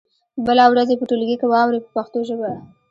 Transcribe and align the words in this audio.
بله 0.45 0.65
ورځ 0.71 0.87
یې 0.91 0.99
په 0.99 1.05
ټولګي 1.09 1.35
کې 1.39 1.47
واورئ 1.51 1.79
په 1.83 1.89
پښتو 1.95 2.19
ژبه. 2.27 2.51